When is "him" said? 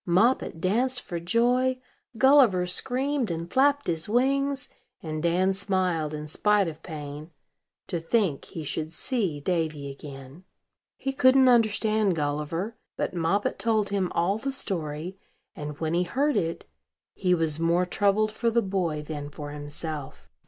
13.89-14.11